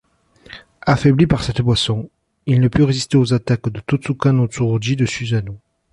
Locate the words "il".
2.47-2.59